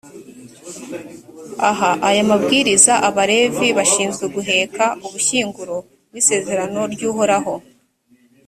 aha 1.69 1.89
aya 2.07 2.23
mabwiriza 2.29 2.93
abalevi 3.07 3.67
bashinzwe 3.77 4.25
guheka 4.35 4.85
ubushyinguro 5.05 5.75
bw’isezerano 6.09 6.81
ry’uhoraho, 6.93 7.53